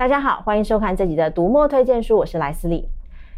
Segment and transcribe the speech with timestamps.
[0.00, 2.88] 大家好，欢迎收看这集的读墨推荐书，我是莱斯利。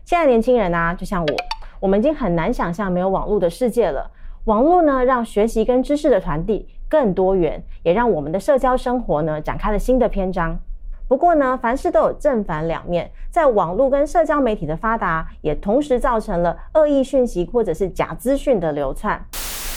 [0.05, 1.35] 现在年轻人啊，就像我，
[1.81, 4.09] 我们已经很难想象没有网络的世界了。
[4.45, 10.57] 网络呢，让学习跟知识的传递更多元，也让我们的社交生活呢展开了新的篇章。
[11.09, 19.21] 不过呢，凡事都有正反两面，在网络跟社交媒体的发达，也同时造成了恶意讯息或者是假资讯的流窜。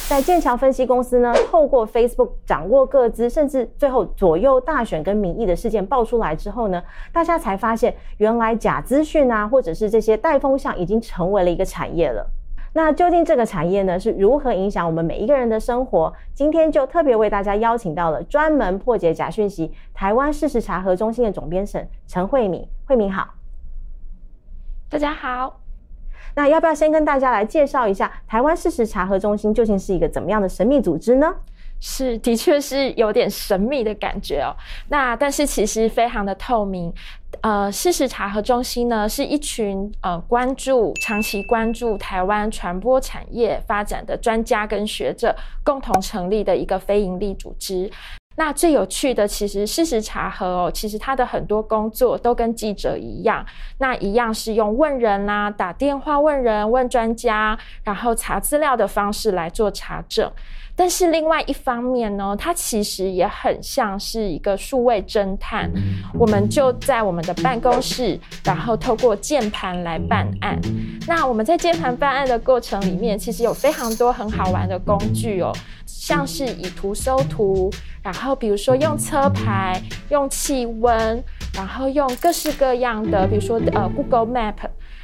[0.08, 6.82] 在剑桥分析公司呢，透过 Facebook 掌握各资，甚至最后左右大选跟民意的事件爆出来之后呢，
[7.12, 12.30] 大家才发现，原来假资讯啊，或者是这些带风向，已经成为了一个产业了。
[12.74, 16.14] 那究竟这个产业呢，是如何影响我们每一个人的生活？
[16.36, 22.68] 今天就特别为大家邀请到了专门破解假讯息台湾事实查核中心的总编审陈慧敏。
[22.86, 23.34] 慧敏好，
[24.88, 25.65] 大家好。
[26.34, 31.36] 那要不要先跟大家来介绍一下台湾事实查核中心究竟是一个怎么样的神秘组织呢？
[31.82, 34.56] 是，的确是有点神秘的感觉哦。
[34.88, 36.92] 那但是其实非常的透明。
[37.42, 47.92] 呃，事实查核中心呢，是一群呃关注、长期关注台湾传播产业发展的专家跟学者共同成立的一个非营利组织。
[48.38, 53.46] 那最有趣的，其实事实查核哦，其实他的很多工作都跟记者一样，
[53.78, 60.30] 那一样是用问人啊，打电话问人、问专家，然后查资料的方式来做查证。
[60.78, 65.72] 但是另外一方面呢，它其实也很像是一个数位侦探。
[66.20, 70.60] 我们就在我们的办公室，然后透过键盘来办案。
[71.08, 75.54] 那我们在键盘办案的过程里面，其实有非常多很好玩的工具哦，
[76.08, 77.72] 像是以图搜图，
[78.04, 81.24] 然后比如说用车牌、用气温，
[81.56, 84.58] 然后用各式各样的，比如说呃 Google Map，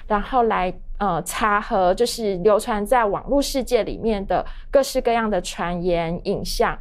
[0.06, 0.72] 然后来。
[1.02, 6.78] 呃，查核就是流传在网络世界里面的各式各样的传言、影像。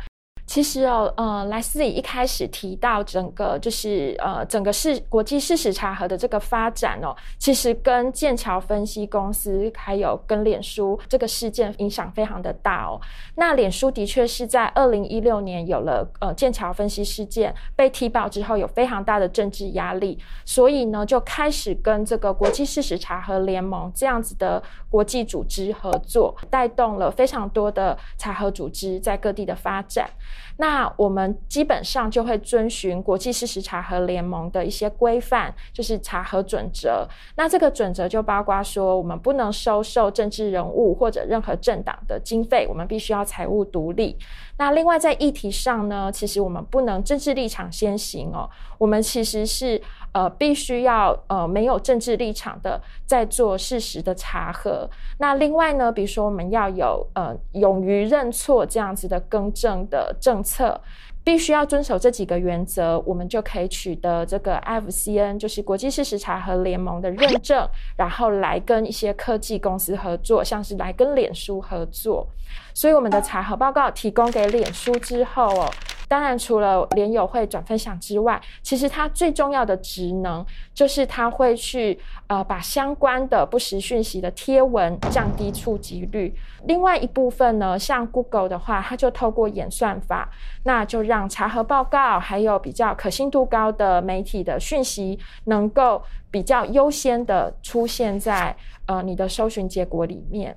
[0.51, 13.01] 其实哦，呃，莱斯里一开始提到整个就是呃，整个事国际事实查核的这个发展哦，其实跟剑桥分析公司还有跟脸书这个事件影响非常的大哦。
[13.37, 24.61] 那脸书的确是在二零一六年有了呃剑桥分析事件被踢爆之后，有非常大的政治压力，所以呢就开始跟这个国际事实查核联盟这样子的
[24.91, 30.11] 国际组织合作，带动了非常多的查核组织在各地的发展。
[30.57, 37.09] 那我们基本上就会遵循国际事实查核联盟的一些规范，就是查核准则。
[37.37, 44.17] 那这个准则就包括说，我们不能收受政治人物或者任何政党的经费，我们必须要财务独立。
[44.59, 49.81] 那另外在议题上呢，其实我们不能政治立场先行哦，我们其实是
[50.13, 54.89] 呃必须要呃没有政治立场的在做事实的查核。
[55.19, 60.81] 那另外呢，比如说我们要有呃勇于认错这样子的更正的政策。
[61.23, 72.27] 必须要遵守这几个原则，我们就可以取得这个 FCN，就是国际事实查核联盟的认证，然后来跟一些科技公司合作，像是来跟脸书合作。
[72.73, 75.71] 所以我们的查核报告提供给脸书之后哦。
[76.11, 80.45] 当然，除了连友会转分享之外，其实它最重要的职能
[80.75, 86.35] 就是它会去呃把相关的不实讯息的贴文降低触及率。
[86.65, 90.29] 另外一部分呢，像 Google 的话，它就透过演算法，
[90.65, 98.57] 那就让查核报告还有比较可信度高的媒体的讯息，能够比较优先的出现在
[98.87, 100.57] 呃你的搜寻结果里面。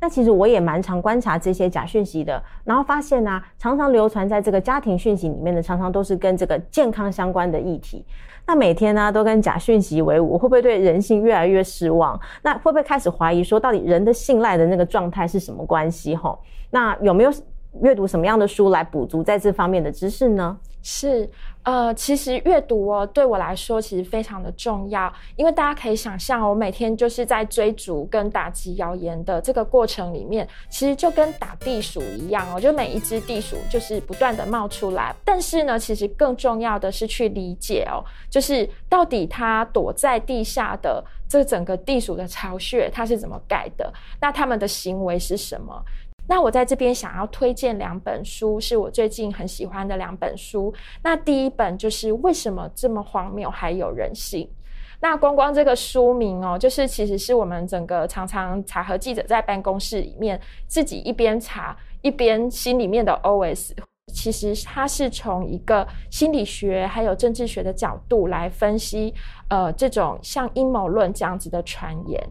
[0.00, 8.04] 那其实我也蛮常观察这些假讯息的，然后发现呢、常常流传在这个家庭讯息里面的，常常都是跟这个健康相关的议题。
[8.46, 12.20] 那每天呢、都跟假讯息为伍，会不会对人性越来越失望？
[12.42, 16.14] 那会不会开始怀疑说，到底人的信赖的那个状态是什么关系？
[16.14, 16.38] 吼，
[16.70, 17.32] 那有没有
[17.80, 20.58] 阅读什么样的书来补足在这方面的知识呢？
[20.86, 21.28] 是，
[21.62, 43.90] 呃，其实阅读哦，对我来说其实非常的重要，因为大家可以想象，我每天就是在追逐跟打击谣言的这个过程里面，其实就跟打地鼠一样哦，就每一只地鼠就是不断的冒出来，但是呢，其实更重要的是去理解哦，就是到底它躲在地下的这整个地鼠的巢穴，它是怎么盖的？
[44.20, 45.82] 那他们的行为是什么？
[46.26, 50.72] 那我在这边想要推荐两本书，是我最近很喜欢的两本书。
[51.02, 54.48] 那第一本就是为什么这么荒谬还有人性？
[55.00, 63.72] 那光光这个书名哦，就是其实是我们整个常常查核记者在办公室里面自己一边查一边心里面的 OS。
[64.14, 69.12] 其实它是从一个心理学还有政治学的角度来分析，
[69.48, 72.22] 呃，这种像阴谋论这样子的传言。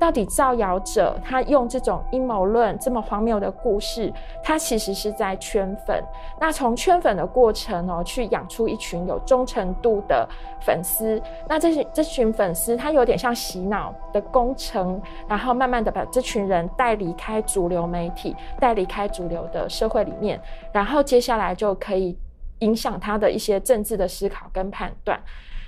[0.00, 4.12] 到底造谣者他用这种阴谋论这么荒谬的故事，
[4.42, 6.02] 他其实是在圈粉。
[6.40, 10.28] 那从圈粉的过程哦，去养出一群有忠诚度的
[10.60, 11.20] 粉丝。
[11.48, 20.38] 那这些这群粉丝，他有点像洗脑的工程，然后慢慢的把这群人带离开主流媒体，带离开主流的社会里面，
[20.72, 22.18] 然后接下来就可以
[22.58, 25.18] 影响他的一些政治的思考跟判断。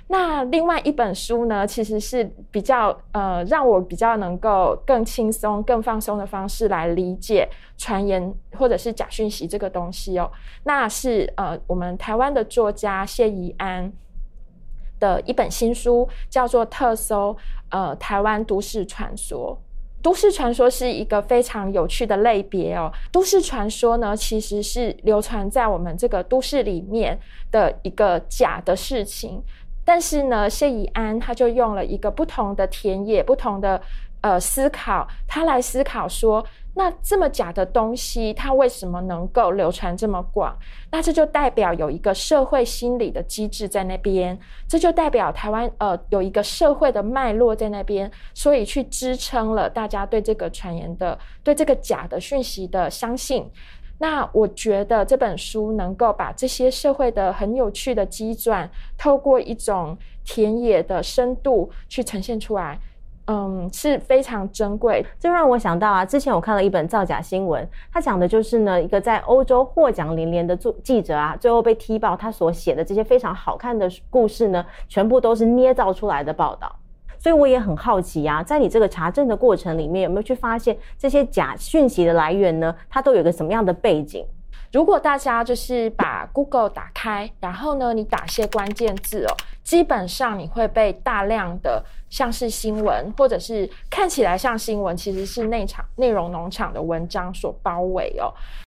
[0.09, 10.31] 那另外一本书呢，其实是比较呃，让我比较能够更轻松、更放松的方式来理解传言或者是假讯息这个东西哦。
[10.63, 13.91] 那是呃，我们台湾的作家谢怡安
[14.97, 17.33] 的一本新书，叫做《特搜》，
[17.69, 19.59] 呃，台湾都市传说。
[20.01, 22.89] 都市传说是一个非常有趣的类别哦。
[23.11, 27.19] 都市传说呢，其实是流传在我们这个都市里面
[27.51, 29.43] 的一个假的事情。
[29.87, 33.81] 但是呢，谢宜安他就用了一个不同的田野、不同的
[34.19, 40.53] 呃思考，他来思考说，那这么假的东西，它为什么能够流传这么广？
[40.91, 44.37] 那这就代表有一个社会心理的机制在那边，
[44.67, 53.49] 这就代表台湾呃有一个社会的脉络在那边，所以去支撑了大家对这个传言的、对这个假的讯息的相信。
[53.99, 62.79] 那我觉得这本书能够把这些社会的很有趣的机转，透过一种田野的深度去呈现出来，
[63.25, 65.03] 嗯，是非常珍贵。
[65.19, 76.73] 这让我想到啊，之前我看了一本造假新闻，他讲的就是呢，一个在欧洲获奖连连的作记者啊，最后被踢爆他所写的这些非常好看的故事呢，全部都是捏造出来的报道。
[77.19, 82.75] 所以我也很好奇、啊，在你这个查证的过程里面，有没有去发现这些假讯息的来源呢？
[82.89, 84.25] 它都有个什么样的背景？
[84.73, 89.33] 如果大家就是把 Google 打开，然后呢，你打些关键字哦，
[89.63, 98.31] 基本上你会被大量的像是新闻，或者是看起来像新闻，其实是内场内容农场的文章所包围哦。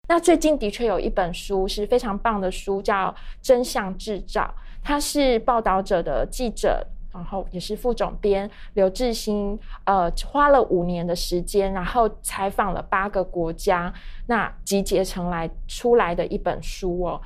[0.08, 3.06] 那最近的确有一本书是非常棒的书，叫
[3.40, 4.42] 《真相制造》，
[4.82, 6.84] 它是报道者的记者。
[7.14, 13.94] 然后也是副总编刘致昕，呃，花了五年的时间，然后采访了八个国家，
[14.26, 17.20] 那集结成来出来的一本书哦。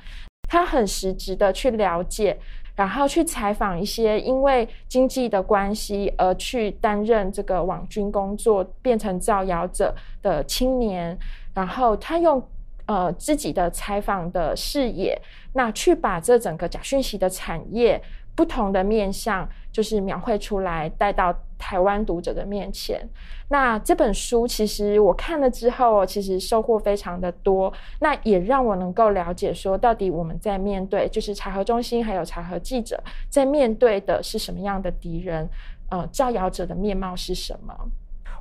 [0.47, 2.37] 他很实质的去了解，
[2.75, 11.17] 然后去采访一些因为经济的关系而去担任这个网军工作，变成造谣者的青年，
[11.53, 12.41] 然后他用
[12.85, 15.19] 呃自己的采访的视野，
[15.53, 18.01] 那去把这整个假讯息的产业。
[18.39, 23.05] 不同的面相，就是描绘出来，带到台湾读者的面前。
[23.49, 27.73] 那这本书其实我看了之后，其实收获非常的多。
[27.99, 32.97] 那也让我能够了解说，到底我们在面对，就是查核中心还有查核记者
[33.27, 35.45] 在面对的是什么样的敌人？
[35.89, 37.75] 呃，造谣者的面貌是什么？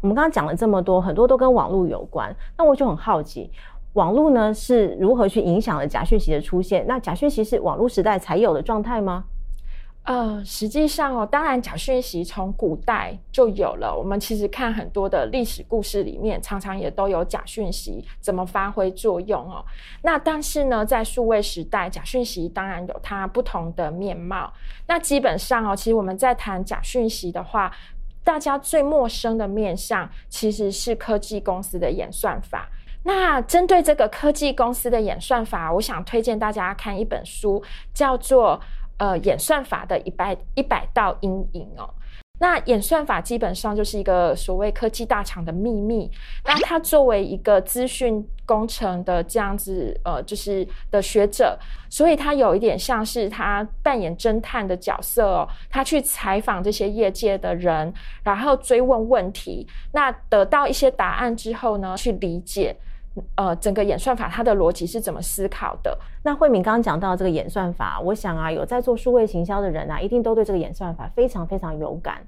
[0.01, 2.33] 我们刚刚讲了这么多，很多都跟网络有关。
[2.57, 3.51] 那我就很好奇，
[3.95, 6.87] 网络呢是如何去影响了假讯息的出现？
[6.87, 9.25] 那假讯息是网络时代才有的状态吗？
[10.09, 13.95] 呃，实际上哦，当然假讯息从古代就有了。
[13.95, 19.63] 我们其实看很多的历史故事里面，常常也都有假讯息怎么发挥作用哦。
[20.01, 24.51] 那但是呢，在数位时代，假讯息当然有它不同的面貌。
[24.87, 27.71] 那基本上哦，其实我们在谈假讯息的话，
[28.25, 32.67] 大家最陌生的面向其实是科技公司的演算法。
[33.03, 37.63] 那针对这个科技公司的演算法，我想推荐大家看一本书，
[37.93, 38.59] 叫做。
[38.99, 41.89] 呃，演算法的一百一百道阴影哦。
[42.41, 46.09] 那演算法基本上就是一个所谓科技大厂的秘密。
[46.45, 51.59] 那他作为一个资讯工程的这样子，呃，就是的学者，
[51.91, 55.49] 所以他有一点像是他扮演侦探的角色哦。
[55.69, 59.67] 他去采访这些业界的人，然后追问问题。
[59.93, 62.77] 那得到一些答案之后呢，去理解。
[63.35, 65.99] 呃，整个演算法它的逻辑是怎么思考的？
[66.23, 72.19] 那慧敏刚刚讲到这个演算法，我想啊，有在做数位行销的人啊，一定都对这个演算法非常非常有感。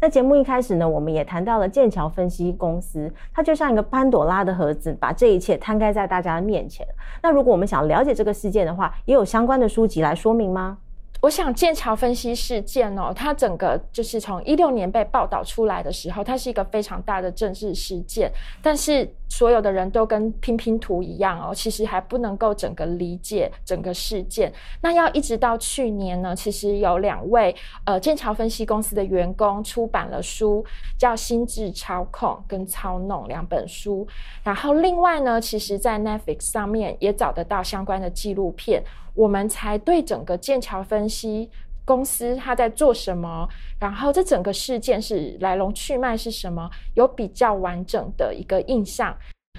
[0.00, 6.84] 那节目一开始呢，我们也谈到了剑桥分析公司，它就像一个潘朵拉的盒子，把这一切摊开在大家的面前。
[7.22, 10.78] 那如果我们想了解这个事件的话，也有相关的书籍来说明吗？
[11.20, 24.50] 我想剑桥分析事件哦，它整个就是从一六年被报道出来的时候，它是一个非常大的政治事件，但是所有的人都跟拼拼图一样哦，其实还不能够整个理解整个事件。
[24.80, 30.64] 那要一直到去年呢，其实有两位呃剑桥分析公司的员工出版了书，
[30.98, 34.08] 叫《心智操控》跟《操弄》两本书。
[34.42, 38.82] 然后另外呢，其实在 Netflix 上面也找得到相关的纪录片。
[39.20, 41.50] 我们才对整个剑桥分析
[41.84, 43.46] 公司他在做什么，
[43.78, 49.14] 然后这整个事件是来龙去脉是什么，有比较完整的一个印象。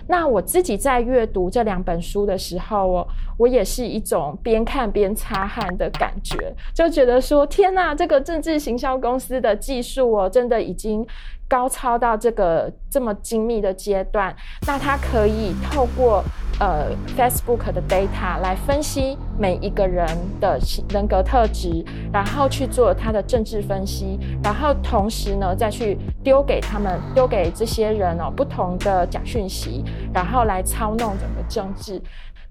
[0.08, 11.06] 那我自己在阅读这两本书的时候，哦，我也是一种边看边擦汗的感觉，就觉得说，天哪，这个政治行销公司的技术哦，真的已经。
[11.52, 14.34] 高超到这个这么精密的阶段，
[14.66, 16.24] 那它可以透过
[16.62, 20.08] 呃 Facebook 的 data 来分析每一个人
[20.40, 32.00] 的人格特质，然后去做他的政治分析，然后同时呢再去丢给他们丢给这些人哦不同的假讯息，然后来操弄整个政治。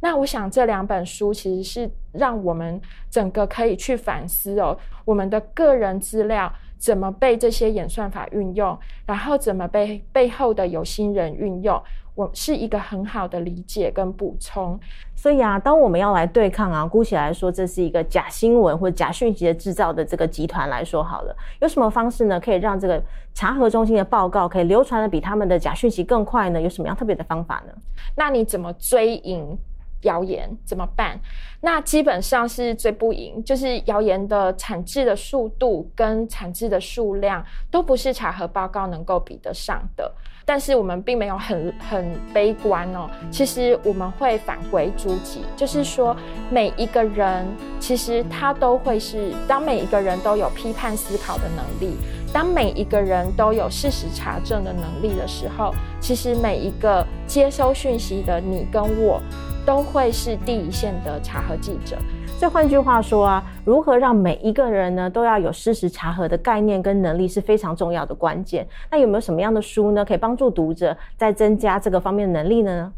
[0.01, 6.53] 那我想这两本书其实是让我们整个可以去反思哦，我们的个人资料。
[6.81, 8.75] 怎么被这些演算法运用，
[9.05, 11.79] 然后怎么被背后的有心人运用，
[12.21, 14.79] 我是一个很好的理解跟补充。
[15.17, 26.61] 所以啊，当我们要来对抗啊，姑且来说这是一个假新闻或者假讯息的制造的这个集团来说好了，有什么方式呢，可以让这个查核中心的报告可以流传的比他们的假讯息更快呢？
[26.61, 27.73] 有什么样特别的方法呢？
[28.17, 29.57] 那你怎么追赢？
[30.03, 31.21] 谣言怎么办？
[31.61, 40.11] 那基本上是追不赢，就是谣言的产制的速度跟产制的数量都不是查核报告能够比得上的。
[40.45, 46.17] 但是我们并没有很很悲观哦，其实我们会返回诸己，就是说
[46.51, 47.47] 每一个人
[47.79, 51.97] 其实他都会是，当每一个人都有批判思考的能力，
[52.33, 59.21] 当每一个人都有事实查证的能力的时候，其实每一个接收讯息的你跟我。
[59.67, 61.95] 都会是第一线的查核记者，
[62.41, 68.67] 所以换句话说啊，如何让每一个人呢都要有事实查核的概念跟能力是非常重要的关键。
[68.91, 72.91] 那有没有什么样的书呢，可以帮助读者在增加这个方面的能力呢？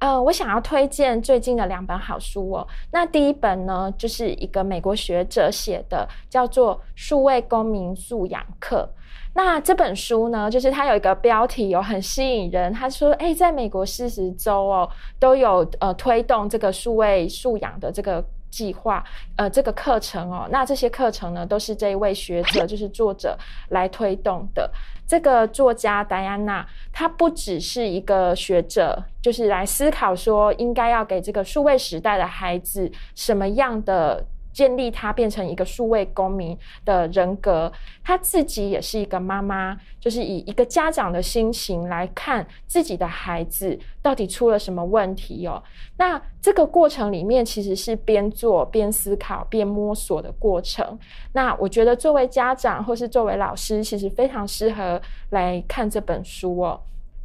[0.00, 2.66] 呃，我想要推荐最近的两本好书哦。
[2.90, 8.90] 那第一本呢，就是一个美国学者写的，叫做《数位公民素养课》。
[9.32, 14.90] 那这本书呢，就是它有一个标题有很吸引人，他说：“诶，在美国四十州哦，
[15.20, 19.04] 都有呃推动这个数位素养的这个。”计划，
[19.36, 23.36] 呃，这个课程哦，那这些课程呢，都是这一位学者，就是作者
[23.70, 24.70] 来推动的。
[25.06, 34.24] 这个作家戴安娜，她不只是一个学者，就是来思考说，应该要给这个数位时代的孩子什么样的。
[34.58, 37.72] 建立他变成一个数位公民的人格，
[38.02, 45.62] 他自己也是一个妈妈，就是以一个家长的心情来看自己的孩子到底出了什么问题哦。
[45.96, 50.98] 那这个过程里面其实是边做边思考边摸索的过程。
[51.34, 55.00] 那我觉得作为家长或是作为老师，其实非常适合
[55.30, 56.80] 来看这本书哦。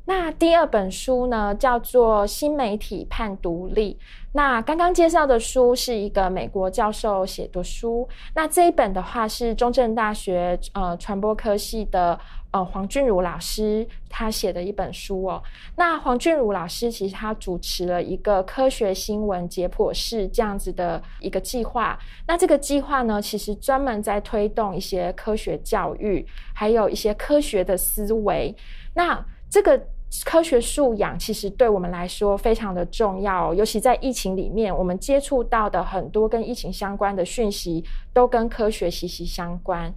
[0.05, 3.97] 那第二本书呢，叫做《新媒体判读力》。
[4.33, 8.07] 那刚刚介绍的书是一个美国教授写的书。
[8.35, 12.19] 那这一本的话是中正大学呃传播科系的
[12.51, 15.41] 呃黄俊儒老师他写的一本书哦。
[15.77, 21.97] 那黄俊儒老师其实他主持了一个科学新闻解剖室这样子的一个计划。
[22.27, 28.53] 那这个计划呢，其实专门在推动一些科学教育，还有一些科学的思维。
[28.95, 29.79] 那这个
[30.25, 39.93] 科学素养其实对我们来说非常的重要，尤其在疫情里面，我们接触到的很多跟疫情相关的讯息都跟科学息息相关。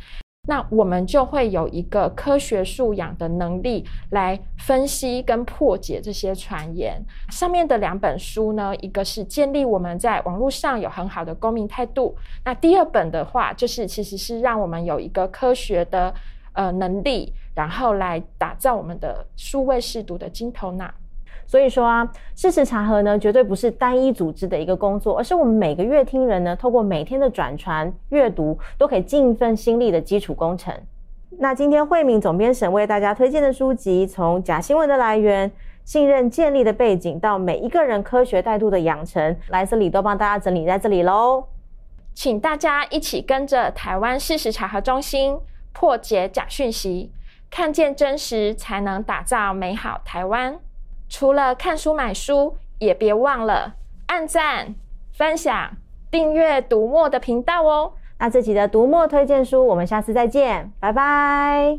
[0.46, 7.02] 那我们就会有一个科学素养的能力来分析跟破解这些传言。
[7.30, 16.12] 上面的两本书呢，一个是建立我们在网络上有很好的公民态度，那第二本的话，就是其实是让我们有一个科学的。
[16.58, 20.88] 呃，能力，然后来打造我们的数位识读的金头脑。
[21.48, 30.74] 所以说啊，事实查核呢，绝对不是单一组织的一个工作，而是我们每个乐听人呢，透过每天的转传阅读，都可以尽一份心力的基础工程。
[31.38, 35.50] 那今天慧敏总编审为大家推荐的书籍，从假新闻的来源、
[35.84, 41.44] 信任建立的背景，到每一个人科学态度的养成，来这里都帮大家整理在这里喽。
[42.12, 45.38] 请大家一起跟着台湾事实查核中心。
[45.78, 47.12] 破解假讯息，
[47.50, 50.58] 看见真实，才能打造美好台湾。
[51.08, 53.74] 除了看书买书，也别忘了
[54.06, 54.74] 按赞、
[55.12, 55.76] 分享、
[56.10, 57.92] 订阅读墨的频道哦。
[58.18, 61.78] 那这集的读墨推荐书，我们下次再见，拜拜。